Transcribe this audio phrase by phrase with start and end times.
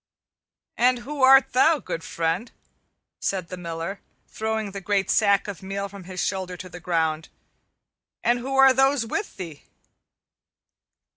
[0.77, 2.51] "And who art thou, good friend?"
[3.19, 7.29] said the Miller, throwing the great sack of meal from his shoulder to the ground,
[8.23, 9.61] "and who are those with thee?"